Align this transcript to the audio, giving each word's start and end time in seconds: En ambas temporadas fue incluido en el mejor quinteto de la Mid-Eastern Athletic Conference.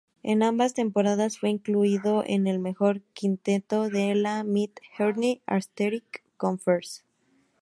En 0.23 0.41
ambas 0.41 0.73
temporadas 0.73 1.37
fue 1.37 1.51
incluido 1.51 2.23
en 2.25 2.47
el 2.47 2.57
mejor 2.57 3.01
quinteto 3.13 3.87
de 3.87 4.15
la 4.15 4.43
Mid-Eastern 4.43 5.39
Athletic 5.45 6.23
Conference. 6.37 7.03